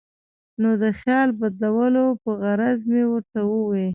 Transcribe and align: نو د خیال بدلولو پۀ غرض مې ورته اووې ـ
نو 0.61 0.69
د 0.81 0.85
خیال 0.99 1.29
بدلولو 1.39 2.05
پۀ 2.21 2.31
غرض 2.41 2.81
مې 2.91 3.03
ورته 3.11 3.39
اووې 3.49 3.85
ـ 3.87 3.89